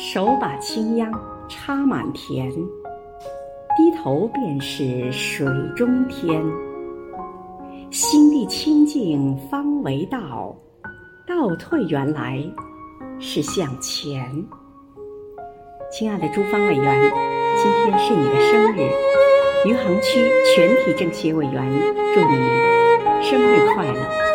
[0.00, 1.10] 手把青秧
[1.48, 5.44] 插满田，低头便是水
[5.74, 6.40] 中天。
[7.90, 10.56] 心地清净方为道，
[11.26, 12.40] 倒退原来
[13.18, 14.24] 是向前。
[15.90, 17.12] 亲爱的朱芳委员，
[17.56, 18.88] 今天是你的生日，
[19.66, 21.68] 余杭区全体政协委员
[22.14, 22.36] 祝你
[23.20, 24.27] 生日快乐。